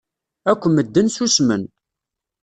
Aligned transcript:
Akk 0.51 0.63
medden 0.69 1.07
ssusmen. 1.11 1.63